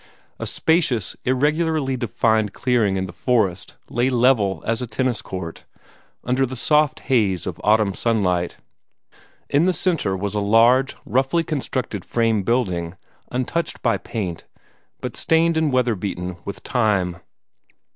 A 0.39 0.47
spacious, 0.47 1.15
irregularly 1.25 1.95
defined 1.95 2.53
clearing 2.53 2.95
in 2.95 3.05
the 3.05 3.13
forest 3.13 3.75
lay 3.87 4.09
level 4.09 4.63
as 4.65 4.81
a 4.81 4.87
tennis 4.87 5.21
court, 5.21 5.63
under 6.23 6.43
the 6.43 6.55
soft 6.55 7.01
haze 7.01 7.45
of 7.45 7.61
autumn 7.63 7.93
sunlight. 7.93 8.57
In 9.47 9.65
the 9.65 9.73
centre 9.73 10.17
was 10.17 10.33
a 10.33 10.39
large, 10.39 10.95
roughly 11.05 11.43
constructed 11.43 12.03
frame 12.03 12.41
building, 12.41 12.95
untouched 13.31 13.83
by 13.83 13.97
paint, 13.97 14.47
but 15.01 15.15
stained 15.15 15.55
and 15.55 15.71
weather 15.71 15.93
beaten 15.93 16.37
with 16.45 16.63
time. 16.63 17.17